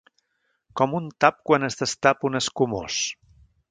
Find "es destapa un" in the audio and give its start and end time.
1.69-2.43